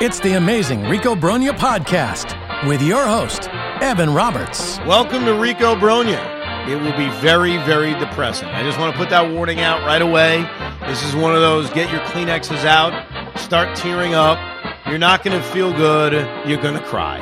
It's 0.00 0.18
the 0.18 0.38
amazing 0.38 0.84
Rico 0.84 1.14
Brogna 1.14 1.50
podcast 1.50 2.34
with 2.66 2.80
your 2.80 3.04
host, 3.04 3.50
Evan 3.82 4.14
Roberts. 4.14 4.78
Welcome 4.86 5.26
to 5.26 5.34
Rico 5.34 5.74
Brogna. 5.74 6.66
It 6.66 6.76
will 6.76 6.96
be 6.96 7.10
very, 7.20 7.58
very 7.66 7.92
depressing. 7.98 8.48
I 8.48 8.62
just 8.62 8.78
want 8.78 8.94
to 8.94 8.98
put 8.98 9.10
that 9.10 9.30
warning 9.30 9.60
out 9.60 9.84
right 9.84 10.00
away. 10.00 10.48
This 10.86 11.02
is 11.04 11.14
one 11.14 11.34
of 11.34 11.42
those 11.42 11.68
get 11.68 11.92
your 11.92 12.00
Kleenexes 12.00 12.64
out, 12.64 13.38
start 13.38 13.76
tearing 13.76 14.14
up. 14.14 14.38
You're 14.86 14.96
not 14.96 15.22
going 15.22 15.38
to 15.38 15.46
feel 15.48 15.70
good. 15.70 16.14
You're 16.48 16.62
going 16.62 16.80
to 16.80 16.86
cry. 16.86 17.20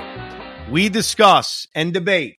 We 0.70 0.88
discuss 0.88 1.66
and 1.74 1.92
debate 1.92 2.36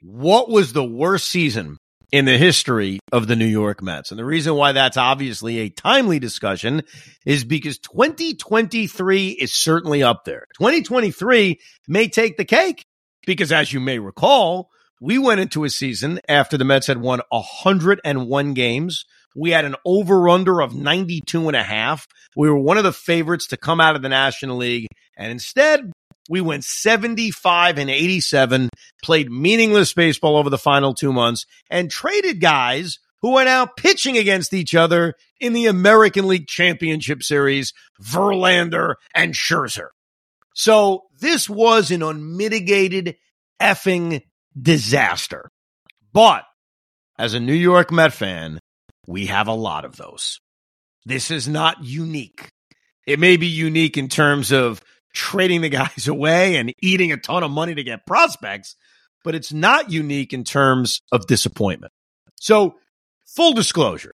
what 0.00 0.48
was 0.48 0.72
the 0.72 0.84
worst 0.84 1.26
season 1.26 1.78
in 2.10 2.24
the 2.24 2.38
history 2.38 2.98
of 3.12 3.26
the 3.26 3.36
New 3.36 3.46
York 3.46 3.82
Mets. 3.82 4.10
And 4.10 4.18
the 4.18 4.24
reason 4.24 4.54
why 4.54 4.72
that's 4.72 4.96
obviously 4.96 5.58
a 5.58 5.68
timely 5.68 6.18
discussion 6.18 6.82
is 7.26 7.44
because 7.44 7.78
2023 7.78 9.28
is 9.28 9.52
certainly 9.52 10.02
up 10.02 10.24
there. 10.24 10.46
2023 10.56 11.60
may 11.86 12.08
take 12.08 12.36
the 12.36 12.44
cake 12.44 12.84
because 13.26 13.52
as 13.52 13.72
you 13.72 13.80
may 13.80 13.98
recall, 13.98 14.70
we 15.00 15.18
went 15.18 15.40
into 15.40 15.64
a 15.64 15.70
season 15.70 16.20
after 16.28 16.56
the 16.56 16.64
Mets 16.64 16.86
had 16.86 17.00
won 17.00 17.20
101 17.28 18.54
games. 18.54 19.04
We 19.36 19.50
had 19.50 19.64
an 19.64 19.76
over 19.84 20.28
under 20.28 20.60
of 20.60 20.74
92 20.74 21.46
and 21.46 21.56
a 21.56 21.62
half. 21.62 22.06
We 22.36 22.48
were 22.48 22.58
one 22.58 22.78
of 22.78 22.84
the 22.84 22.92
favorites 22.92 23.46
to 23.48 23.56
come 23.56 23.80
out 23.80 23.94
of 23.94 24.02
the 24.02 24.08
National 24.08 24.56
League. 24.56 24.86
And 25.16 25.30
instead, 25.30 25.92
we 26.28 26.40
went 26.40 26.64
75 26.64 27.78
and 27.78 27.90
87, 27.90 28.68
played 29.02 29.30
meaningless 29.30 29.92
baseball 29.92 30.36
over 30.36 30.50
the 30.50 30.58
final 30.58 30.94
two 30.94 31.12
months, 31.12 31.46
and 31.70 31.90
traded 31.90 32.40
guys 32.40 32.98
who 33.22 33.36
are 33.36 33.44
now 33.44 33.66
pitching 33.66 34.16
against 34.16 34.52
each 34.54 34.74
other 34.74 35.14
in 35.40 35.52
the 35.52 35.66
American 35.66 36.28
League 36.28 36.46
Championship 36.46 37.22
Series, 37.22 37.72
Verlander 38.02 38.94
and 39.14 39.34
Scherzer. 39.34 39.88
So 40.54 41.04
this 41.20 41.48
was 41.48 41.90
an 41.90 42.02
unmitigated 42.02 43.16
effing 43.60 44.22
disaster. 44.60 45.50
But 46.12 46.44
as 47.18 47.34
a 47.34 47.40
New 47.40 47.54
York 47.54 47.90
Met 47.90 48.12
fan, 48.12 48.60
we 49.06 49.26
have 49.26 49.48
a 49.48 49.52
lot 49.52 49.84
of 49.84 49.96
those. 49.96 50.40
This 51.04 51.30
is 51.30 51.48
not 51.48 51.84
unique. 51.84 52.50
It 53.06 53.18
may 53.18 53.36
be 53.36 53.46
unique 53.46 53.96
in 53.96 54.08
terms 54.08 54.52
of 54.52 54.82
trading 55.18 55.60
the 55.60 55.68
guys 55.68 56.08
away 56.08 56.56
and 56.56 56.72
eating 56.80 57.12
a 57.12 57.16
ton 57.16 57.42
of 57.42 57.50
money 57.50 57.74
to 57.74 57.82
get 57.82 58.06
prospects, 58.06 58.76
but 59.24 59.34
it's 59.34 59.52
not 59.52 59.90
unique 59.90 60.32
in 60.32 60.44
terms 60.44 61.02
of 61.12 61.26
disappointment. 61.26 61.92
So, 62.40 62.76
full 63.26 63.52
disclosure, 63.52 64.14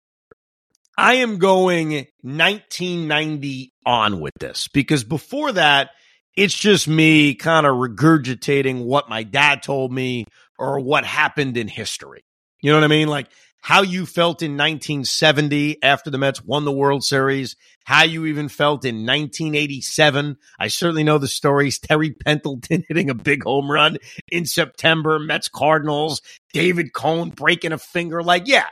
I 0.98 1.16
am 1.16 1.38
going 1.38 1.92
1990 2.22 3.74
on 3.86 4.20
with 4.20 4.34
this 4.40 4.68
because 4.68 5.06
before 5.06 5.54
that, 5.54 5.92
it's 6.36 6.54
just 6.54 6.88
me 6.88 7.34
kind 7.36 7.66
of 7.66 7.76
regurgitating 7.76 8.84
what 8.84 9.10
my 9.10 9.24
dad 9.24 9.64
told 9.64 9.92
me 9.94 10.26
or 10.58 10.80
what 10.82 11.06
happened 11.06 11.56
in 11.56 11.68
history. 11.68 12.24
You 12.62 12.72
know 12.72 12.78
what 12.78 12.84
I 12.84 12.88
mean? 12.88 13.08
Like 13.08 13.30
how 13.62 13.82
you 13.82 14.06
felt 14.06 14.42
in 14.42 14.52
1970 14.52 15.84
after 15.84 16.10
the 16.10 16.18
Mets 16.18 16.44
won 16.44 16.66
the 16.66 16.72
World 16.72 17.04
Series, 17.04 17.56
how 17.84 18.04
you 18.04 18.26
even 18.26 18.48
felt 18.48 18.86
in 18.86 19.06
1987. 19.06 20.38
I 20.58 20.68
certainly 20.68 21.04
know 21.04 21.18
the 21.18 21.28
stories. 21.28 21.80
Terry 21.90 22.12
Pendleton 22.12 22.86
hitting 22.88 23.10
a 23.10 23.16
big 23.16 23.44
home 23.44 23.70
run 23.70 23.98
in 24.30 24.46
September, 24.46 25.20
Mets 25.20 25.50
Cardinals, 25.50 26.22
David 26.54 26.94
Cone 26.94 27.30
breaking 27.30 27.74
a 27.74 27.78
finger. 27.78 28.24
Like, 28.24 28.48
yeah, 28.48 28.68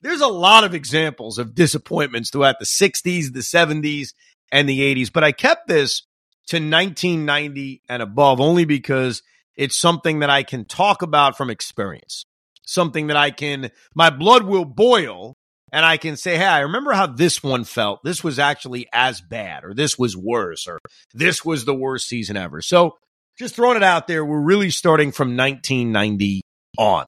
there's 0.00 0.20
a 0.20 0.28
lot 0.28 0.64
of 0.64 0.74
examples 0.74 1.38
of 1.38 1.54
disappointments 1.54 2.30
throughout 2.30 2.58
the 2.58 2.64
60s, 2.64 3.32
the 3.32 3.40
70s, 3.40 4.12
and 4.52 4.68
the 4.68 4.80
80s. 4.94 5.12
But 5.12 5.24
I 5.24 5.32
kept 5.32 5.66
this 5.66 6.02
to 6.48 6.56
1990 6.56 7.82
and 7.88 8.02
above 8.02 8.40
only 8.40 8.64
because 8.64 9.22
it's 9.56 9.76
something 9.76 10.20
that 10.20 10.30
I 10.30 10.44
can 10.44 10.64
talk 10.64 11.02
about 11.02 11.36
from 11.36 11.50
experience 11.50 12.24
something 12.68 13.06
that 13.08 13.16
I 13.16 13.30
can, 13.30 13.70
my 13.94 14.10
blood 14.10 14.44
will 14.44 14.64
boil 14.64 15.34
and 15.72 15.84
I 15.84 15.96
can 15.96 16.16
say, 16.16 16.36
Hey, 16.36 16.44
I 16.44 16.60
remember 16.60 16.92
how 16.92 17.06
this 17.06 17.42
one 17.42 17.64
felt. 17.64 18.00
This 18.04 18.22
was 18.22 18.38
actually 18.38 18.86
as 18.92 19.20
bad, 19.20 19.64
or 19.64 19.74
this 19.74 19.98
was 19.98 20.16
worse, 20.16 20.66
or 20.68 20.78
this 21.14 21.44
was 21.44 21.64
the 21.64 21.74
worst 21.74 22.08
season 22.08 22.36
ever. 22.36 22.60
So 22.62 22.96
just 23.38 23.54
throwing 23.54 23.76
it 23.76 23.82
out 23.82 24.06
there, 24.06 24.24
we're 24.24 24.40
really 24.40 24.70
starting 24.70 25.12
from 25.12 25.36
1990 25.36 26.42
on. 26.78 27.06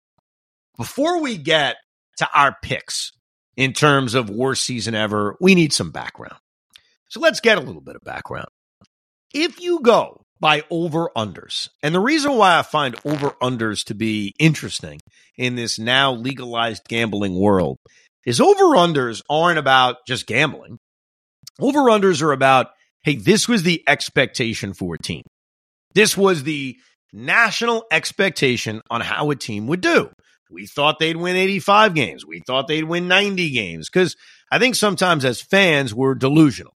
Before 0.77 1.21
we 1.21 1.37
get 1.37 1.77
to 2.19 2.29
our 2.35 2.57
picks 2.63 3.13
in 3.57 3.73
terms 3.73 4.15
of 4.15 4.31
worst 4.31 4.65
season 4.65 4.95
ever, 4.95 5.37
we 5.41 5.55
need 5.55 5.73
some 5.73 5.91
background. 5.91 6.37
So 7.09 7.21
let's 7.21 7.41
get 7.41 7.59
a 7.59 7.61
little 7.61 7.83
bit 7.83 7.97
of 7.97 8.03
background. 8.03 8.49
If 9.35 9.61
you 9.61 9.81
go 9.81 10.20
by 10.41 10.63
over 10.71 11.11
unders. 11.17 11.69
And 11.83 11.95
the 11.95 12.01
reason 12.01 12.35
why 12.35 12.59
I 12.59 12.63
find 12.63 12.97
over 13.05 13.31
unders 13.43 13.85
to 13.85 13.95
be 13.95 14.35
interesting 14.39 15.01
in 15.37 15.55
this 15.55 15.79
now 15.79 16.13
legalized 16.13 16.83
gambling 16.89 17.39
world 17.39 17.77
is 18.25 18.41
over 18.41 18.65
unders 18.77 19.23
aren't 19.29 19.59
about 19.59 19.97
just 20.07 20.27
gambling. 20.27 20.79
Over 21.61 21.81
unders 21.81 22.23
are 22.23 22.33
about, 22.33 22.69
hey, 23.03 23.17
this 23.17 23.49
was 23.49 23.63
the 23.63 23.83
expectation 23.87 24.73
for 24.73 24.95
a 24.95 24.99
team. 24.99 25.23
This 25.95 26.17
was 26.17 26.43
the 26.43 26.77
national 27.13 27.85
expectation 27.91 28.81
on 28.91 29.01
how 29.01 29.31
a 29.31 29.37
team 29.37 29.67
would 29.67 29.81
do. 29.81 30.11
We 30.51 30.67
thought 30.67 30.99
they'd 30.99 31.17
win 31.17 31.37
85 31.37 31.95
games. 31.95 32.27
We 32.27 32.43
thought 32.47 32.67
they'd 32.67 32.85
win 32.85 33.09
90 33.09 33.51
games 33.51 33.89
because 33.89 34.17
I 34.51 34.59
think 34.59 34.75
sometimes 34.75 35.25
as 35.25 35.41
fans, 35.41 35.95
we're 35.95 36.15
delusional. 36.15 36.75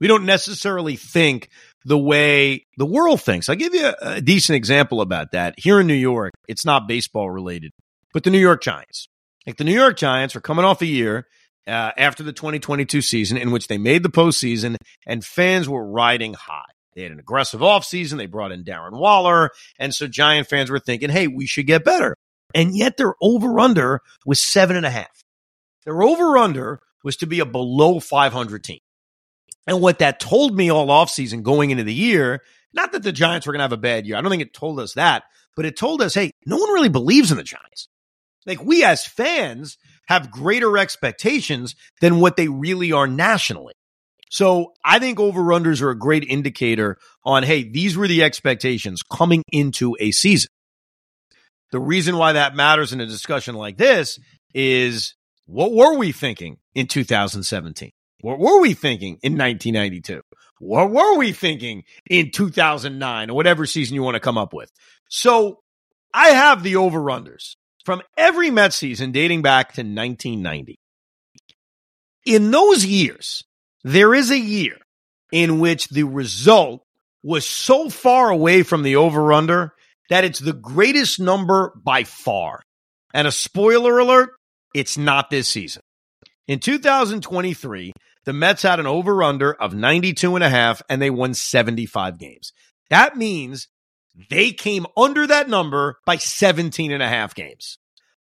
We 0.00 0.06
don't 0.06 0.26
necessarily 0.26 0.96
think 0.96 1.48
the 1.84 1.98
way 1.98 2.66
the 2.76 2.86
world 2.86 3.22
thinks. 3.22 3.48
I'll 3.48 3.56
give 3.56 3.74
you 3.74 3.92
a, 4.00 4.20
decent 4.20 4.56
example 4.56 5.00
about 5.00 5.32
that. 5.32 5.54
Here 5.56 5.80
in 5.80 5.86
New 5.86 5.94
York, 5.94 6.32
it's 6.48 6.64
not 6.64 6.88
baseball 6.88 7.30
related, 7.30 7.72
but 8.12 8.24
the 8.24 8.30
New 8.30 8.40
York 8.40 8.62
Giants. 8.62 9.06
Like 9.46 9.56
the 9.56 9.64
New 9.64 9.74
York 9.74 9.96
Giants 9.96 10.34
are 10.34 10.40
coming 10.40 10.64
off 10.64 10.82
a 10.82 10.86
year 10.86 11.26
uh, 11.66 11.92
after 11.96 12.22
the 12.22 12.32
2022 12.32 13.00
season 13.00 13.36
in 13.36 13.52
which 13.52 13.68
they 13.68 13.78
made 13.78 14.02
the 14.02 14.08
postseason 14.08 14.76
and 15.06 15.24
fans 15.24 15.68
were 15.68 15.86
riding 15.86 16.34
high. 16.34 16.64
They 16.94 17.02
had 17.02 17.12
an 17.12 17.20
aggressive 17.20 17.60
offseason. 17.60 18.16
They 18.16 18.26
brought 18.26 18.52
in 18.52 18.64
Darren 18.64 18.98
Waller. 18.98 19.50
And 19.78 19.94
so 19.94 20.08
Giant 20.08 20.48
fans 20.48 20.70
were 20.70 20.78
thinking, 20.78 21.10
hey, 21.10 21.28
we 21.28 21.46
should 21.46 21.66
get 21.66 21.84
better. 21.84 22.16
And 22.54 22.76
yet 22.76 22.96
their 22.96 23.14
over 23.20 23.60
under 23.60 24.00
was 24.24 24.40
seven 24.40 24.76
and 24.76 24.86
a 24.86 24.90
half. 24.90 25.22
Their 25.84 26.02
over 26.02 26.38
under 26.38 26.80
was 27.04 27.16
to 27.18 27.26
be 27.26 27.38
a 27.40 27.46
below 27.46 28.00
500 28.00 28.64
team. 28.64 28.80
And 29.66 29.80
what 29.80 29.98
that 29.98 30.20
told 30.20 30.56
me 30.56 30.70
all 30.70 30.88
offseason 30.88 31.42
going 31.42 31.70
into 31.70 31.84
the 31.84 31.94
year, 31.94 32.42
not 32.72 32.92
that 32.92 33.02
the 33.02 33.12
Giants 33.12 33.46
were 33.46 33.52
going 33.52 33.60
to 33.60 33.64
have 33.64 33.72
a 33.72 33.76
bad 33.76 34.06
year. 34.06 34.16
I 34.16 34.20
don't 34.20 34.30
think 34.30 34.42
it 34.42 34.54
told 34.54 34.78
us 34.78 34.94
that, 34.94 35.24
but 35.56 35.64
it 35.64 35.76
told 35.76 36.02
us, 36.02 36.14
hey, 36.14 36.30
no 36.44 36.56
one 36.56 36.72
really 36.72 36.88
believes 36.88 37.30
in 37.30 37.36
the 37.36 37.42
Giants. 37.42 37.88
Like 38.44 38.62
we 38.62 38.84
as 38.84 39.04
fans 39.04 39.76
have 40.06 40.30
greater 40.30 40.78
expectations 40.78 41.74
than 42.00 42.20
what 42.20 42.36
they 42.36 42.48
really 42.48 42.92
are 42.92 43.08
nationally. 43.08 43.74
So 44.30 44.72
I 44.84 44.98
think 44.98 45.18
over-unders 45.18 45.82
are 45.82 45.90
a 45.90 45.98
great 45.98 46.24
indicator 46.24 46.98
on, 47.24 47.42
hey, 47.42 47.68
these 47.68 47.96
were 47.96 48.08
the 48.08 48.22
expectations 48.22 49.02
coming 49.02 49.42
into 49.52 49.96
a 49.98 50.10
season. 50.12 50.48
The 51.72 51.80
reason 51.80 52.16
why 52.16 52.32
that 52.32 52.54
matters 52.54 52.92
in 52.92 53.00
a 53.00 53.06
discussion 53.06 53.54
like 53.56 53.76
this 53.76 54.18
is 54.54 55.14
what 55.46 55.72
were 55.72 55.96
we 55.96 56.12
thinking 56.12 56.58
in 56.74 56.86
2017? 56.86 57.90
What 58.26 58.40
were 58.40 58.60
we 58.60 58.74
thinking 58.74 59.20
in 59.22 59.38
1992? 59.38 60.20
What 60.58 60.90
were 60.90 61.16
we 61.16 61.30
thinking 61.30 61.84
in 62.10 62.32
2009 62.32 63.30
or 63.30 63.36
whatever 63.36 63.66
season 63.66 63.94
you 63.94 64.02
want 64.02 64.16
to 64.16 64.20
come 64.20 64.36
up 64.36 64.52
with? 64.52 64.68
So 65.08 65.60
I 66.12 66.30
have 66.30 66.64
the 66.64 66.74
over-unders 66.74 67.54
from 67.84 68.02
every 68.16 68.50
Mets 68.50 68.74
season 68.74 69.12
dating 69.12 69.42
back 69.42 69.74
to 69.74 69.82
1990. 69.82 70.76
In 72.24 72.50
those 72.50 72.84
years, 72.84 73.44
there 73.84 74.12
is 74.12 74.32
a 74.32 74.38
year 74.38 74.78
in 75.30 75.60
which 75.60 75.88
the 75.90 76.02
result 76.02 76.82
was 77.22 77.46
so 77.46 77.88
far 77.88 78.30
away 78.30 78.64
from 78.64 78.82
the 78.82 78.96
over-under 78.96 79.72
that 80.10 80.24
it's 80.24 80.40
the 80.40 80.52
greatest 80.52 81.20
number 81.20 81.72
by 81.76 82.02
far. 82.02 82.62
And 83.14 83.28
a 83.28 83.32
spoiler 83.32 84.00
alert, 84.00 84.30
it's 84.74 84.98
not 84.98 85.30
this 85.30 85.46
season. 85.46 85.82
In 86.48 86.60
2023, 86.60 87.92
the 88.24 88.32
Mets 88.32 88.62
had 88.62 88.78
an 88.78 88.86
over 88.86 89.22
under 89.22 89.54
of 89.54 89.74
92 89.74 90.36
and 90.36 90.44
a 90.44 90.48
half 90.48 90.80
and 90.88 91.02
they 91.02 91.10
won 91.10 91.34
75 91.34 92.18
games. 92.18 92.52
That 92.88 93.16
means 93.16 93.68
they 94.30 94.52
came 94.52 94.86
under 94.96 95.26
that 95.26 95.48
number 95.48 95.98
by 96.06 96.16
17 96.16 96.92
and 96.92 97.02
a 97.02 97.08
half 97.08 97.34
games. 97.34 97.78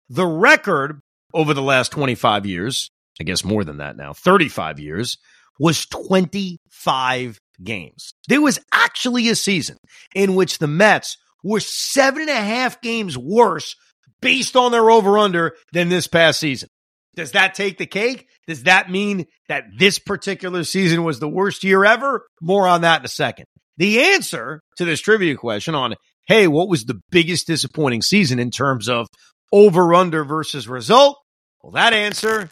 The 0.08 0.26
record 0.26 1.00
over 1.34 1.52
the 1.52 1.62
last 1.62 1.92
25 1.92 2.46
years, 2.46 2.90
I 3.20 3.24
guess 3.24 3.44
more 3.44 3.64
than 3.64 3.78
that 3.78 3.96
now, 3.96 4.12
35 4.12 4.80
years, 4.80 5.18
was 5.58 5.86
25 5.86 7.38
games. 7.62 8.12
There 8.28 8.42
was 8.42 8.58
actually 8.72 9.28
a 9.28 9.36
season 9.36 9.76
in 10.14 10.34
which 10.34 10.58
the 10.58 10.66
Mets 10.66 11.18
were 11.42 11.60
seven 11.60 12.22
and 12.22 12.30
a 12.30 12.34
half 12.34 12.80
games 12.80 13.18
worse 13.18 13.76
based 14.20 14.56
on 14.56 14.72
their 14.72 14.90
over 14.90 15.18
under 15.18 15.54
than 15.72 15.90
this 15.90 16.06
past 16.06 16.40
season. 16.40 16.68
Does 17.14 17.32
that 17.32 17.54
take 17.54 17.78
the 17.78 17.86
cake? 17.86 18.28
Does 18.46 18.64
that 18.64 18.90
mean 18.90 19.26
that 19.48 19.64
this 19.76 19.98
particular 19.98 20.64
season 20.64 21.04
was 21.04 21.20
the 21.20 21.28
worst 21.28 21.64
year 21.64 21.84
ever? 21.84 22.26
More 22.40 22.66
on 22.66 22.82
that 22.82 23.00
in 23.00 23.04
a 23.04 23.08
second. 23.08 23.46
The 23.76 24.00
answer 24.00 24.60
to 24.76 24.84
this 24.84 25.00
trivia 25.00 25.36
question 25.36 25.74
on, 25.74 25.94
hey, 26.26 26.46
what 26.46 26.68
was 26.68 26.84
the 26.84 27.00
biggest 27.10 27.46
disappointing 27.46 28.02
season 28.02 28.38
in 28.38 28.50
terms 28.50 28.88
of 28.88 29.06
over 29.52 29.94
under 29.94 30.24
versus 30.24 30.68
result? 30.68 31.18
Well, 31.62 31.72
that 31.72 31.92
answer 31.92 32.50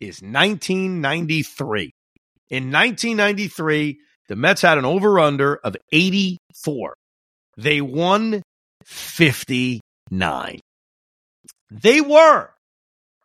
is 0.00 0.20
1993. 0.20 1.92
In 2.50 2.70
1993, 2.70 3.98
the 4.28 4.36
Mets 4.36 4.62
had 4.62 4.78
an 4.78 4.84
over 4.84 5.18
under 5.18 5.56
of 5.56 5.76
84. 5.92 6.94
They 7.56 7.80
won 7.80 8.42
59. 8.84 10.60
They 11.70 12.00
were 12.00 12.50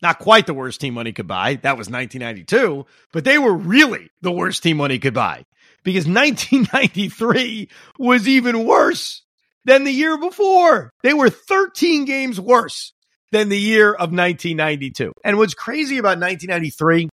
not 0.01 0.19
quite 0.19 0.47
the 0.47 0.53
worst 0.53 0.81
team 0.81 0.93
money 0.93 1.11
could 1.11 1.27
buy. 1.27 1.55
That 1.55 1.77
was 1.77 1.89
1992, 1.89 2.85
but 3.11 3.23
they 3.23 3.37
were 3.37 3.53
really 3.53 4.09
the 4.21 4.31
worst 4.31 4.63
team 4.63 4.77
money 4.77 4.99
could 4.99 5.13
buy 5.13 5.45
because 5.83 6.07
1993 6.07 7.69
was 7.97 8.27
even 8.27 8.65
worse 8.65 9.23
than 9.65 9.83
the 9.83 9.91
year 9.91 10.17
before. 10.17 10.91
They 11.03 11.13
were 11.13 11.29
13 11.29 12.05
games 12.05 12.39
worse 12.39 12.93
than 13.31 13.49
the 13.49 13.59
year 13.59 13.91
of 13.91 14.11
1992. 14.11 15.11
And 15.23 15.37
what's 15.37 15.53
crazy 15.53 15.97
about 15.97 16.19
1993 16.19 17.09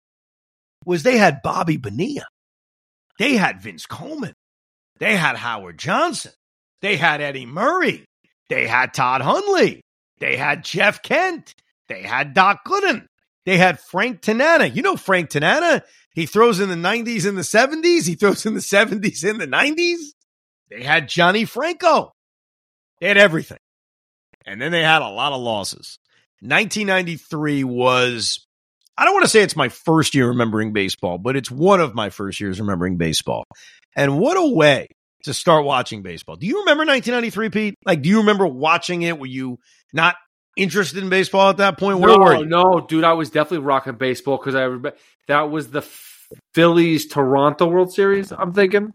was 0.85 1.03
they 1.03 1.17
had 1.17 1.41
Bobby 1.43 1.77
Bonilla. 1.77 2.25
They 3.19 3.35
had 3.35 3.61
Vince 3.61 3.85
Coleman. 3.85 4.33
They 4.99 5.15
had 5.15 5.35
Howard 5.35 5.77
Johnson. 5.77 6.33
They 6.81 6.97
had 6.97 7.21
Eddie 7.21 7.45
Murray. 7.45 8.05
They 8.49 8.67
had 8.67 8.93
Todd 8.93 9.21
Hundley. 9.21 9.81
They 10.19 10.35
had 10.35 10.63
Jeff 10.63 11.01
Kent. 11.01 11.53
They 11.89 12.01
had 12.01 12.33
Doc 12.33 12.61
Gooden. 12.65 13.07
They 13.45 13.57
had 13.57 13.79
Frank 13.79 14.21
Tanana. 14.21 14.65
You 14.65 14.81
know 14.81 14.95
Frank 14.95 15.29
Tanana? 15.29 15.83
He 16.13 16.25
throws 16.25 16.59
in 16.59 16.69
the 16.69 16.75
90s 16.75 17.27
and 17.27 17.37
the 17.37 17.41
70s. 17.41 18.07
He 18.07 18.15
throws 18.15 18.45
in 18.45 18.53
the 18.53 18.59
70s 18.59 19.27
and 19.27 19.39
the 19.39 19.47
90s. 19.47 19.97
They 20.69 20.83
had 20.83 21.09
Johnny 21.09 21.45
Franco. 21.45 22.11
They 23.01 23.07
had 23.07 23.17
everything. 23.17 23.57
And 24.45 24.61
then 24.61 24.71
they 24.71 24.83
had 24.83 25.01
a 25.01 25.09
lot 25.09 25.33
of 25.33 25.41
losses. 25.41 25.99
1993 26.41 27.63
was, 27.63 28.45
I 28.97 29.05
don't 29.05 29.13
want 29.13 29.25
to 29.25 29.29
say 29.29 29.41
it's 29.41 29.55
my 29.55 29.69
first 29.69 30.13
year 30.13 30.27
remembering 30.27 30.73
baseball, 30.73 31.17
but 31.17 31.35
it's 31.35 31.49
one 31.49 31.79
of 31.79 31.95
my 31.95 32.09
first 32.09 32.39
years 32.39 32.59
remembering 32.59 32.97
baseball. 32.97 33.43
And 33.95 34.19
what 34.19 34.37
a 34.37 34.53
way 34.53 34.87
to 35.23 35.33
start 35.33 35.65
watching 35.65 36.01
baseball. 36.01 36.35
Do 36.35 36.47
you 36.47 36.59
remember 36.59 36.85
1993, 36.85 37.49
Pete? 37.49 37.75
Like, 37.85 38.01
do 38.01 38.09
you 38.09 38.19
remember 38.19 38.45
watching 38.45 39.01
it? 39.03 39.17
Were 39.17 39.25
you 39.25 39.57
not 39.93 40.15
interested 40.55 41.01
in 41.01 41.09
baseball 41.09 41.49
at 41.49 41.57
that 41.57 41.77
point? 41.77 41.99
Where 41.99 42.17
no, 42.17 42.17
were 42.17 42.35
you? 42.37 42.45
No, 42.45 42.85
dude, 42.87 43.03
I 43.03 43.13
was 43.13 43.29
definitely 43.29 43.65
rocking 43.65 43.95
baseball 43.95 44.37
because 44.37 44.55
I 44.55 44.63
remember 44.63 44.93
that 45.27 45.49
was 45.49 45.69
the 45.69 45.81
Phillies 46.53 47.07
Toronto 47.07 47.67
World 47.67 47.93
Series. 47.93 48.31
I'm 48.31 48.53
thinking 48.53 48.93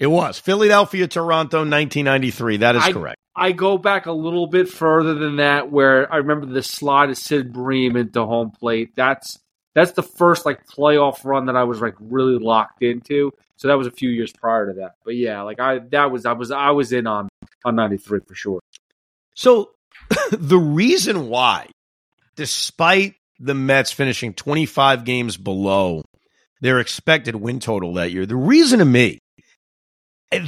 it 0.00 0.06
was 0.08 0.38
Philadelphia 0.38 1.06
Toronto 1.06 1.58
1993. 1.58 2.58
That 2.58 2.76
is 2.76 2.82
I, 2.82 2.92
correct. 2.92 3.16
I 3.36 3.52
go 3.52 3.78
back 3.78 4.06
a 4.06 4.12
little 4.12 4.46
bit 4.46 4.68
further 4.68 5.14
than 5.14 5.36
that, 5.36 5.70
where 5.70 6.12
I 6.12 6.16
remember 6.16 6.46
the 6.46 6.62
slide 6.62 7.10
of 7.10 7.18
Sid 7.18 7.52
Bream 7.52 7.96
into 7.96 8.24
home 8.24 8.50
plate. 8.50 8.90
That's 8.96 9.38
that's 9.74 9.92
the 9.92 10.02
first 10.02 10.46
like 10.46 10.66
playoff 10.66 11.24
run 11.24 11.46
that 11.46 11.56
I 11.56 11.64
was 11.64 11.80
like 11.80 11.94
really 12.00 12.38
locked 12.38 12.82
into. 12.82 13.32
So 13.56 13.68
that 13.68 13.78
was 13.78 13.86
a 13.86 13.92
few 13.92 14.08
years 14.08 14.32
prior 14.32 14.66
to 14.66 14.80
that. 14.80 14.94
But 15.04 15.16
yeah, 15.16 15.42
like 15.42 15.60
I 15.60 15.78
that 15.90 16.10
was 16.10 16.26
I 16.26 16.32
was 16.32 16.50
I 16.50 16.70
was 16.70 16.92
in 16.92 17.06
on 17.06 17.28
on 17.64 17.76
93 17.76 18.20
for 18.26 18.34
sure. 18.34 18.60
So 19.34 19.70
the 20.32 20.58
reason 20.58 21.28
why 21.28 21.68
despite 22.36 23.14
the 23.38 23.54
Mets 23.54 23.92
finishing 23.92 24.32
25 24.32 25.04
games 25.04 25.36
below 25.36 26.02
their 26.60 26.78
expected 26.80 27.36
win 27.36 27.60
total 27.60 27.94
that 27.94 28.12
year, 28.12 28.26
the 28.26 28.36
reason 28.36 28.78
to 28.78 28.84
me 28.84 29.18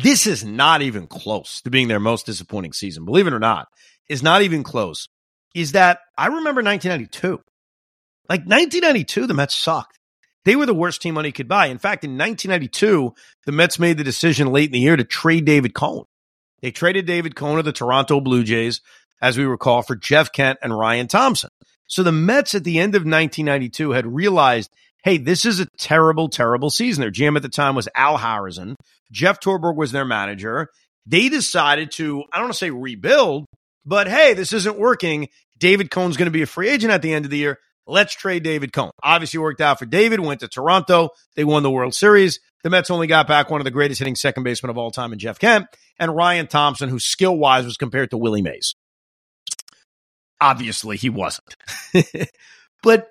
this 0.03 0.27
is 0.27 0.45
not 0.45 0.83
even 0.83 1.07
close 1.07 1.61
to 1.63 1.71
being 1.71 1.89
their 1.89 2.01
most 2.01 2.27
disappointing 2.27 2.73
season, 2.73 3.05
believe 3.05 3.27
it 3.27 3.33
or 3.33 3.39
not, 3.39 3.69
is 4.09 4.23
not 4.23 4.43
even 4.43 4.63
close. 4.63 5.09
Is 5.55 5.73
that 5.73 6.01
I 6.19 6.27
remember 6.27 6.63
1992. 6.63 7.41
Like 8.29 8.41
1992, 8.41 9.27
the 9.27 9.35
Mets 9.35 9.55
sucked. 9.55 9.99
They 10.45 10.57
were 10.57 10.67
the 10.67 10.75
worst 10.75 11.03
team 11.03 11.15
money 11.15 11.33
could 11.33 11.49
buy. 11.49 11.67
In 11.67 11.79
fact, 11.79 12.05
in 12.05 12.19
1992, 12.19 13.13
the 13.47 13.53
Mets 13.53 13.79
made 13.79 13.99
the 13.99 14.05
decision 14.05 14.53
late 14.53 14.67
in 14.67 14.73
the 14.73 14.81
year 14.81 14.97
to 14.97 15.05
trade 15.05 15.45
David 15.45 15.75
Cone. 15.75 16.05
They 16.61 16.71
traded 16.71 17.07
David 17.07 17.37
Cone 17.37 17.59
of 17.59 17.65
the 17.65 17.73
Toronto 17.73 18.21
Blue 18.21 18.43
Jays, 18.43 18.81
as 19.21 19.39
we 19.39 19.45
recall, 19.45 19.83
for 19.83 19.97
Jeff 19.97 20.33
Kent 20.33 20.59
and 20.63 20.77
Ryan 20.77 21.09
Thompson. 21.09 21.51
So 21.87 22.03
the 22.03 22.13
Mets 22.13 22.55
at 22.55 22.65
the 22.65 22.79
end 22.79 22.95
of 22.95 23.01
1992 23.03 23.91
had 23.93 24.07
realized, 24.07 24.71
hey, 25.05 25.19
this 25.19 25.45
is 25.45 25.61
a 25.61 25.67
terrible, 25.79 26.29
terrible 26.29 26.71
season. 26.71 27.01
Their 27.01 27.11
GM 27.11 27.37
at 27.37 27.43
the 27.43 27.49
time 27.49 27.75
was 27.75 27.89
Al 27.95 28.19
Harazin. 28.19 28.75
Jeff 29.13 29.41
Torborg 29.41 29.77
was 29.77 29.93
their 29.93 30.05
manager. 30.05 30.69
They 31.07 31.29
decided 31.29 31.93
to, 31.93 32.25
I 32.33 32.39
don't 32.39 32.47
want 32.47 32.55
to 32.55 32.59
say 32.59 32.71
rebuild, 32.71 33.47
but 33.85 34.09
hey, 34.09 34.35
this 34.35 34.53
isn't 34.53 34.79
working. 34.79 35.29
David 35.59 35.91
Cone's 35.91 36.17
going 36.17 36.27
to 36.27 36.33
be 36.33 36.43
a 36.43 36.47
free 36.47 36.69
agent 36.69 36.93
at 36.93 37.03
the 37.03 37.13
end 37.13 37.25
of 37.25 37.31
the 37.31 37.39
year. 37.39 37.59
Let's 37.87 38.15
trade 38.17 38.43
David 38.43 38.73
Cone. 38.73 38.91
Obviously 39.03 39.39
worked 39.39 39.61
out 39.61 39.79
for 39.79 39.87
David, 39.87 40.19
went 40.19 40.41
to 40.41 40.49
Toronto. 40.49 41.11
They 41.37 41.45
won 41.45 41.63
the 41.63 41.71
World 41.71 41.95
Series. 41.95 42.41
The 42.65 42.71
Mets 42.71 42.91
only 42.91 43.07
got 43.07 43.29
back 43.29 43.49
one 43.49 43.61
of 43.61 43.65
the 43.65 43.71
greatest 43.71 44.01
hitting 44.01 44.17
second 44.17 44.43
basemen 44.43 44.71
of 44.71 44.79
all 44.79 44.91
time 44.91 45.13
in 45.13 45.21
Jeff 45.21 45.39
Kent 45.39 45.67
and 46.01 46.15
Ryan 46.15 46.49
Thompson, 46.49 46.89
who 46.89 46.99
skill 46.99 47.37
wise 47.37 47.65
was 47.65 47.77
compared 47.77 48.11
to 48.11 48.19
Willie 48.19 48.43
Mays. 48.43 48.75
Obviously, 50.41 50.97
he 50.97 51.11
wasn't. 51.11 51.57
but 52.83 53.09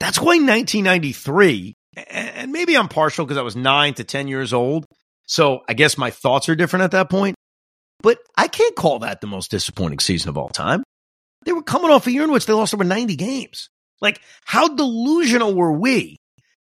that's 0.00 0.18
why 0.18 0.36
1993, 0.38 1.74
and 2.08 2.52
maybe 2.52 2.76
I'm 2.76 2.88
partial 2.88 3.24
because 3.24 3.38
I 3.38 3.42
was 3.42 3.56
nine 3.56 3.94
to 3.94 4.04
10 4.04 4.28
years 4.28 4.52
old. 4.52 4.86
So 5.26 5.60
I 5.68 5.74
guess 5.74 5.96
my 5.96 6.10
thoughts 6.10 6.48
are 6.48 6.56
different 6.56 6.84
at 6.84 6.90
that 6.92 7.10
point. 7.10 7.36
But 8.02 8.18
I 8.36 8.48
can't 8.48 8.76
call 8.76 8.98
that 9.00 9.20
the 9.20 9.26
most 9.26 9.50
disappointing 9.50 9.98
season 9.98 10.28
of 10.28 10.36
all 10.36 10.50
time. 10.50 10.82
They 11.46 11.52
were 11.52 11.62
coming 11.62 11.90
off 11.90 12.06
a 12.06 12.12
year 12.12 12.24
in 12.24 12.32
which 12.32 12.46
they 12.46 12.52
lost 12.52 12.74
over 12.74 12.84
90 12.84 13.16
games. 13.16 13.70
Like, 14.00 14.20
how 14.44 14.68
delusional 14.68 15.54
were 15.54 15.72
we 15.72 16.18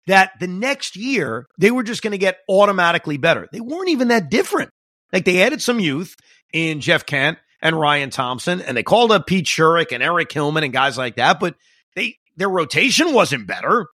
that 0.08 0.34
the 0.40 0.48
next 0.48 0.96
year 0.96 1.48
they 1.58 1.72
were 1.72 1.84
just 1.84 2.04
going 2.04 2.12
to 2.12 2.18
get 2.18 2.40
automatically 2.50 3.18
better? 3.18 3.48
They 3.52 3.62
weren't 3.62 3.90
even 3.90 4.10
that 4.10 4.30
different. 4.30 4.70
Like, 5.12 5.26
they 5.26 5.42
added 5.42 5.62
some 5.62 5.80
youth 5.80 6.16
in 6.54 6.80
Jeff 6.82 7.06
Kent 7.06 7.40
and 7.62 7.80
Ryan 7.80 8.10
Thompson, 8.10 8.62
and 8.62 8.76
they 8.76 8.84
called 8.84 9.12
up 9.12 9.28
Pete 9.28 9.46
Schourek 9.46 9.92
and 9.92 10.02
Eric 10.02 10.32
Hillman 10.32 10.64
and 10.64 10.74
guys 10.74 10.98
like 10.98 11.16
that, 11.18 11.40
but 11.40 11.56
they 11.96 12.18
their 12.38 12.50
rotation 12.50 13.14
wasn't 13.14 13.48
better 13.48 13.88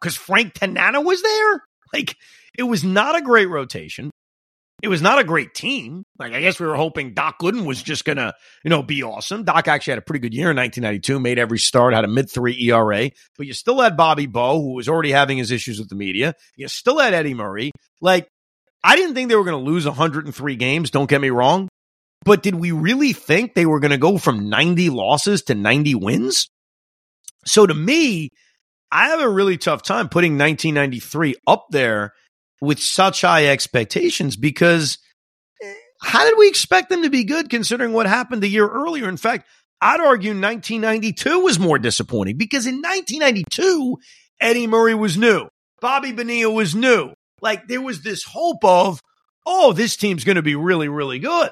because 0.00 0.16
Frank 0.16 0.54
Tanana 0.54 1.00
was 1.00 1.22
there. 1.22 1.62
Like, 1.92 2.14
it 2.56 2.62
was 2.62 2.84
not 2.84 3.16
a 3.16 3.20
great 3.20 3.48
rotation. 3.48 4.12
It 4.82 4.88
was 4.88 5.02
not 5.02 5.18
a 5.18 5.24
great 5.24 5.54
team. 5.54 6.04
Like 6.18 6.32
I 6.32 6.40
guess 6.40 6.58
we 6.58 6.66
were 6.66 6.76
hoping 6.76 7.12
Doc 7.14 7.38
Gooden 7.40 7.66
was 7.66 7.82
just 7.82 8.04
gonna, 8.04 8.32
you 8.64 8.70
know, 8.70 8.82
be 8.82 9.02
awesome. 9.02 9.44
Doc 9.44 9.68
actually 9.68 9.92
had 9.92 9.98
a 9.98 10.02
pretty 10.02 10.20
good 10.20 10.32
year 10.32 10.50
in 10.50 10.56
1992, 10.56 11.20
made 11.20 11.38
every 11.38 11.58
start, 11.58 11.92
had 11.92 12.04
a 12.04 12.08
mid 12.08 12.30
three 12.30 12.56
ERA, 12.70 13.10
but 13.36 13.46
you 13.46 13.52
still 13.52 13.80
had 13.80 13.96
Bobby 13.96 14.26
Bo, 14.26 14.62
who 14.62 14.74
was 14.74 14.88
already 14.88 15.10
having 15.10 15.36
his 15.36 15.50
issues 15.50 15.78
with 15.78 15.88
the 15.88 15.96
media. 15.96 16.34
You 16.56 16.68
still 16.68 16.98
had 16.98 17.12
Eddie 17.12 17.34
Murray. 17.34 17.72
Like 18.00 18.28
I 18.82 18.96
didn't 18.96 19.14
think 19.14 19.28
they 19.28 19.36
were 19.36 19.44
going 19.44 19.62
to 19.62 19.70
lose 19.70 19.84
103 19.84 20.56
games. 20.56 20.90
Don't 20.90 21.10
get 21.10 21.20
me 21.20 21.30
wrong, 21.30 21.68
but 22.24 22.42
did 22.42 22.54
we 22.54 22.72
really 22.72 23.12
think 23.12 23.54
they 23.54 23.66
were 23.66 23.80
going 23.80 23.92
to 23.92 23.98
go 23.98 24.18
from 24.18 24.48
90 24.48 24.90
losses 24.90 25.42
to 25.42 25.54
90 25.54 25.94
wins? 25.94 26.48
So 27.46 27.66
to 27.66 27.74
me, 27.74 28.30
I 28.92 29.08
have 29.08 29.20
a 29.20 29.28
really 29.28 29.56
tough 29.56 29.82
time 29.82 30.08
putting 30.08 30.32
1993 30.32 31.36
up 31.46 31.66
there 31.70 32.12
with 32.60 32.80
such 32.80 33.22
high 33.22 33.46
expectations 33.46 34.36
because 34.36 34.98
eh, 35.62 35.72
how 36.02 36.24
did 36.24 36.36
we 36.36 36.48
expect 36.48 36.90
them 36.90 37.02
to 37.04 37.10
be 37.10 37.24
good 37.24 37.48
considering 37.48 37.92
what 37.92 38.06
happened 38.06 38.42
the 38.42 38.48
year 38.48 38.68
earlier? 38.68 39.08
In 39.08 39.16
fact, 39.16 39.48
I'd 39.80 40.00
argue 40.00 40.32
1992 40.32 41.40
was 41.40 41.58
more 41.58 41.78
disappointing 41.78 42.36
because 42.36 42.66
in 42.66 42.82
1992, 42.82 43.96
Eddie 44.40 44.66
Murray 44.66 44.94
was 44.94 45.16
new. 45.16 45.48
Bobby 45.80 46.12
Bonilla 46.12 46.52
was 46.52 46.74
new. 46.74 47.14
Like 47.40 47.68
there 47.68 47.80
was 47.80 48.02
this 48.02 48.24
hope 48.24 48.62
of, 48.62 49.00
oh, 49.46 49.72
this 49.72 49.96
team's 49.96 50.24
going 50.24 50.36
to 50.36 50.42
be 50.42 50.54
really, 50.54 50.88
really 50.88 51.18
good. 51.18 51.50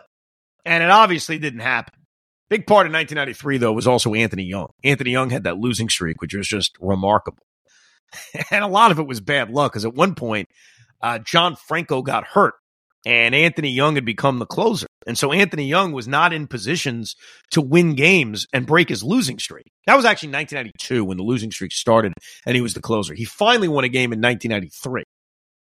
And 0.68 0.82
it 0.82 0.90
obviously 0.90 1.38
didn't 1.38 1.60
happen. 1.60 1.94
Big 2.50 2.66
part 2.66 2.87
of 2.87 2.92
1993, 2.92 3.58
though, 3.58 3.72
was 3.72 3.87
also 3.87 4.14
Anthony 4.14 4.44
Young. 4.44 4.68
Anthony 4.84 5.10
Young 5.10 5.30
had 5.30 5.44
that 5.44 5.58
losing 5.58 5.88
streak, 5.88 6.20
which 6.20 6.34
was 6.34 6.46
just 6.46 6.76
remarkable. 6.80 7.42
and 8.50 8.62
a 8.62 8.68
lot 8.68 8.90
of 8.90 8.98
it 8.98 9.06
was 9.06 9.20
bad 9.20 9.50
luck 9.50 9.72
because 9.72 9.84
at 9.84 9.94
one 9.94 10.14
point, 10.14 10.46
uh, 11.02 11.18
John 11.18 11.56
Franco 11.56 12.02
got 12.02 12.25
hurt 12.25 12.54
and 13.06 13.34
Anthony 13.34 13.70
Young 13.70 13.94
had 13.94 14.04
become 14.04 14.38
the 14.38 14.46
closer. 14.46 14.87
And 15.06 15.16
so 15.16 15.32
Anthony 15.32 15.66
Young 15.66 15.92
was 15.92 16.06
not 16.06 16.32
in 16.34 16.46
positions 16.46 17.16
to 17.52 17.62
win 17.62 17.94
games 17.94 18.46
and 18.52 18.66
break 18.66 18.90
his 18.90 19.02
losing 19.02 19.38
streak. 19.38 19.70
That 19.87 19.96
was 19.96 20.04
actually 20.04 20.32
1992 20.32 21.04
when 21.04 21.16
the 21.16 21.22
losing 21.22 21.50
streak 21.50 21.72
started 21.72 22.12
and 22.44 22.54
he 22.54 22.60
was 22.60 22.75
the 22.75 22.82
closer. 22.82 23.14
He 23.14 23.25
finally 23.25 23.68
won 23.68 23.84
a 23.84 23.88
game 23.88 24.12
in 24.12 24.20
1993. 24.20 25.04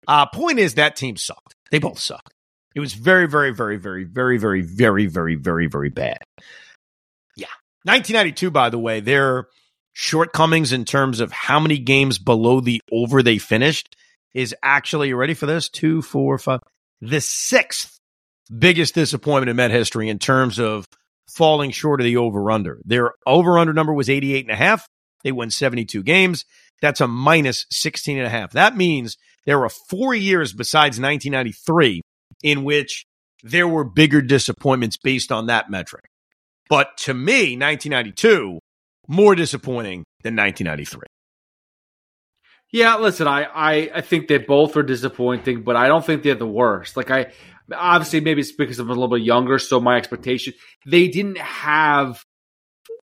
Uh, 0.06 0.26
point 0.26 0.58
is 0.58 0.74
that 0.74 0.96
team 0.96 1.16
sucked. 1.16 1.54
They 1.70 1.78
both 1.78 1.98
sucked. 1.98 2.34
It 2.74 2.80
was 2.80 2.94
very, 2.94 3.26
very, 3.26 3.52
very, 3.52 3.76
very, 3.76 4.04
very, 4.04 4.38
very, 4.38 4.62
very, 4.62 5.06
very, 5.06 5.34
very, 5.34 5.66
very 5.66 5.88
bad. 5.88 6.18
Yeah. 7.36 7.48
1992, 7.84 8.50
by 8.50 8.70
the 8.70 8.78
way, 8.78 9.00
their 9.00 9.48
shortcomings 9.92 10.72
in 10.72 10.84
terms 10.84 11.20
of 11.20 11.32
how 11.32 11.58
many 11.58 11.78
games 11.78 12.18
below 12.18 12.60
the 12.60 12.80
over 12.92 13.22
they 13.22 13.38
finished 13.38 13.96
is 14.34 14.54
actually, 14.62 15.08
you 15.08 15.16
ready 15.16 15.34
for 15.34 15.46
this? 15.46 15.68
Two, 15.68 16.02
four, 16.02 16.38
five, 16.38 16.60
the 17.00 17.20
sixth 17.20 17.98
biggest 18.56 18.94
disappointment 18.94 19.50
in 19.50 19.56
Met 19.56 19.70
history 19.70 20.08
in 20.08 20.18
terms 20.18 20.58
of 20.58 20.86
falling 21.28 21.70
short 21.70 22.00
of 22.00 22.04
the 22.04 22.16
over 22.16 22.50
under. 22.50 22.80
Their 22.84 23.12
over 23.26 23.58
under 23.58 23.72
number 23.72 23.92
was 23.92 24.10
88 24.10 24.44
and 24.44 24.52
a 24.52 24.56
half. 24.56 24.86
They 25.22 25.32
won 25.32 25.50
72 25.50 26.02
games. 26.02 26.44
That's 26.80 27.00
a 27.00 27.08
minus 27.08 27.66
16 27.70 28.18
and 28.18 28.26
a 28.26 28.30
half. 28.30 28.52
That 28.52 28.76
means 28.76 29.16
there 29.44 29.62
are 29.62 29.68
four 29.68 30.14
years 30.14 30.52
besides 30.52 31.00
1993 31.00 32.00
in 32.42 32.64
which 32.64 33.06
there 33.42 33.68
were 33.68 33.84
bigger 33.84 34.20
disappointments 34.20 34.96
based 34.96 35.32
on 35.32 35.46
that 35.46 35.70
metric. 35.70 36.04
But 36.68 36.96
to 36.98 37.14
me, 37.14 37.56
1992, 37.56 38.60
more 39.08 39.34
disappointing 39.34 40.04
than 40.22 40.36
1993. 40.36 41.02
Yeah, 42.72 42.96
listen, 42.96 43.26
I, 43.26 43.44
I, 43.44 43.90
I 43.96 44.00
think 44.00 44.28
they 44.28 44.38
both 44.38 44.76
are 44.76 44.84
disappointing, 44.84 45.62
but 45.62 45.74
I 45.74 45.88
don't 45.88 46.04
think 46.04 46.22
they're 46.22 46.36
the 46.36 46.46
worst. 46.46 46.96
Like 46.96 47.10
I 47.10 47.32
obviously 47.74 48.20
maybe 48.20 48.40
it's 48.40 48.52
because 48.52 48.78
I'm 48.78 48.88
a 48.88 48.92
little 48.92 49.08
bit 49.08 49.22
younger, 49.22 49.58
so 49.58 49.80
my 49.80 49.96
expectation 49.96 50.54
they 50.86 51.08
didn't 51.08 51.38
have 51.38 52.24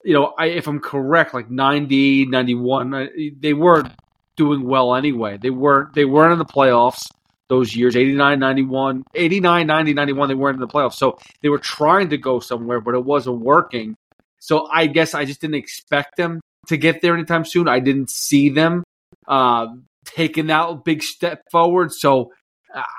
you 0.04 0.14
know, 0.14 0.34
I, 0.38 0.46
if 0.48 0.68
I'm 0.68 0.80
correct, 0.80 1.34
like 1.34 1.50
90, 1.50 2.28
91, 2.28 2.94
uh, 2.94 3.08
they 3.38 3.54
weren't 3.54 3.92
doing 4.38 4.64
well 4.64 4.96
anyway. 4.96 5.38
They 5.38 5.50
weren't 5.50 5.94
they 5.96 6.06
weren't 6.06 6.32
in 6.32 6.40
the 6.40 6.46
playoffs 6.46 7.08
those 7.50 7.76
years 7.76 7.96
89 7.96 8.40
91 8.40 9.04
89 9.14 9.68
90 9.68 9.94
91 9.94 10.28
they 10.28 10.36
weren't 10.36 10.56
in 10.56 10.62
the 10.62 10.68
playoffs. 10.68 10.96
So 10.96 11.18
they 11.42 11.50
were 11.50 11.60
trying 11.60 12.10
to 12.10 12.18
go 12.18 12.40
somewhere 12.40 12.82
but 12.82 12.96
it 12.96 13.04
wasn't 13.04 13.40
working. 13.40 13.96
So 14.40 14.68
i 14.72 14.88
guess 14.88 15.14
i 15.14 15.26
just 15.26 15.42
didn't 15.42 15.56
expect 15.56 16.18
them 16.18 16.42
to 16.68 16.78
get 16.78 17.02
there 17.02 17.14
anytime 17.14 17.46
soon. 17.46 17.68
I 17.68 17.80
didn't 17.80 18.10
see 18.10 18.50
them 18.50 18.84
uh, 19.28 19.68
taking 20.06 20.48
that 20.48 20.84
big 20.84 21.04
step 21.04 21.44
forward. 21.52 21.92
So 21.94 22.32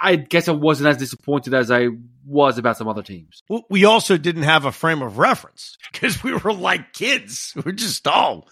i 0.00 0.16
guess 0.16 0.48
i 0.48 0.52
wasn't 0.52 0.88
as 0.88 0.96
disappointed 0.96 1.52
as 1.54 1.70
i 1.70 1.88
was 2.24 2.58
about 2.58 2.76
some 2.76 2.88
other 2.88 3.02
teams. 3.02 3.42
We 3.70 3.84
also 3.84 4.16
didn't 4.16 4.42
have 4.42 4.64
a 4.64 4.72
frame 4.72 5.02
of 5.02 5.18
reference 5.18 5.76
because 5.92 6.22
we 6.22 6.34
were 6.34 6.52
like 6.52 6.92
kids. 6.92 7.54
We're 7.64 7.72
just 7.72 8.06
oh 8.08 8.44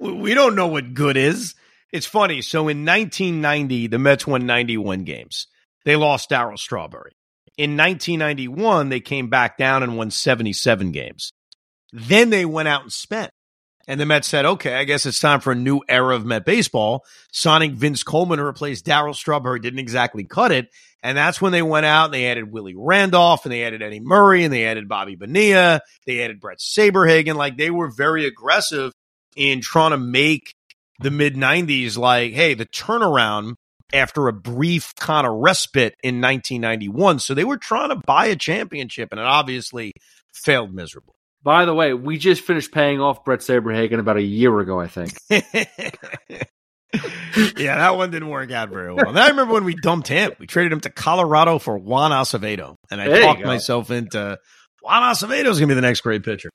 we 0.00 0.34
don't 0.34 0.54
know 0.54 0.68
what 0.68 0.94
good 0.94 1.16
is 1.16 1.54
it's 1.92 2.06
funny. 2.06 2.42
So 2.42 2.68
in 2.68 2.84
1990, 2.84 3.86
the 3.88 3.98
Mets 3.98 4.26
won 4.26 4.46
91 4.46 5.04
games. 5.04 5.46
They 5.84 5.96
lost 5.96 6.30
Darryl 6.30 6.58
Strawberry. 6.58 7.12
In 7.56 7.76
1991, 7.76 8.88
they 8.88 9.00
came 9.00 9.28
back 9.28 9.58
down 9.58 9.82
and 9.82 9.96
won 9.96 10.10
77 10.10 10.92
games. 10.92 11.32
Then 11.92 12.30
they 12.30 12.44
went 12.44 12.68
out 12.68 12.82
and 12.82 12.92
spent. 12.92 13.32
And 13.88 13.98
the 13.98 14.04
Mets 14.04 14.28
said, 14.28 14.44
okay, 14.44 14.74
I 14.74 14.84
guess 14.84 15.06
it's 15.06 15.18
time 15.18 15.40
for 15.40 15.52
a 15.52 15.56
new 15.56 15.80
era 15.88 16.14
of 16.14 16.26
Met 16.26 16.44
baseball. 16.44 17.06
Signing 17.32 17.74
Vince 17.74 18.02
Coleman 18.02 18.38
to 18.38 18.44
replace 18.44 18.82
Strawberry 19.12 19.60
didn't 19.60 19.78
exactly 19.78 20.24
cut 20.24 20.52
it. 20.52 20.68
And 21.02 21.16
that's 21.16 21.40
when 21.40 21.52
they 21.52 21.62
went 21.62 21.86
out 21.86 22.06
and 22.06 22.14
they 22.14 22.26
added 22.26 22.52
Willie 22.52 22.74
Randolph 22.76 23.46
and 23.46 23.52
they 23.52 23.64
added 23.64 23.82
Eddie 23.82 24.00
Murray 24.00 24.44
and 24.44 24.52
they 24.52 24.66
added 24.66 24.88
Bobby 24.88 25.16
Bonilla. 25.16 25.80
They 26.06 26.22
added 26.22 26.38
Bret 26.38 26.58
Saberhagen. 26.58 27.36
Like 27.36 27.56
they 27.56 27.70
were 27.70 27.90
very 27.90 28.26
aggressive 28.26 28.92
in 29.36 29.62
trying 29.62 29.92
to 29.92 29.98
make 29.98 30.54
the 30.98 31.10
mid 31.10 31.34
90s 31.34 31.96
like, 31.96 32.32
hey, 32.32 32.54
the 32.54 32.66
turnaround 32.66 33.54
after 33.92 34.28
a 34.28 34.32
brief 34.32 34.94
kind 34.96 35.26
of 35.26 35.34
respite 35.34 35.94
in 36.02 36.20
1991. 36.20 37.20
So 37.20 37.34
they 37.34 37.44
were 37.44 37.56
trying 37.56 37.90
to 37.90 37.96
buy 37.96 38.26
a 38.26 38.36
championship, 38.36 39.08
and 39.12 39.20
it 39.20 39.26
obviously 39.26 39.92
failed 40.32 40.74
miserably. 40.74 41.14
By 41.42 41.64
the 41.64 41.74
way, 41.74 41.94
we 41.94 42.18
just 42.18 42.42
finished 42.42 42.72
paying 42.72 43.00
off 43.00 43.24
Bret 43.24 43.40
Saberhagen 43.40 43.98
about 43.98 44.16
a 44.16 44.22
year 44.22 44.58
ago, 44.58 44.80
I 44.80 44.88
think. 44.88 45.14
yeah, 45.30 45.42
that 47.78 47.96
one 47.96 48.10
didn't 48.10 48.28
work 48.28 48.50
out 48.50 48.70
very 48.70 48.92
well. 48.92 49.08
And 49.08 49.18
I 49.18 49.28
remember 49.28 49.54
when 49.54 49.64
we 49.64 49.74
dumped 49.74 50.08
him. 50.08 50.32
We 50.38 50.46
traded 50.46 50.72
him 50.72 50.80
to 50.80 50.90
Colorado 50.90 51.58
for 51.58 51.78
Juan 51.78 52.10
Acevedo. 52.10 52.74
And 52.90 53.00
I 53.00 53.08
there 53.08 53.22
talked 53.22 53.44
myself 53.44 53.90
into 53.90 54.38
Juan 54.82 55.02
Acevedo 55.02 55.46
is 55.46 55.58
going 55.58 55.68
to 55.68 55.74
be 55.74 55.74
the 55.74 55.80
next 55.80 56.00
great 56.00 56.24
pitcher. 56.24 56.50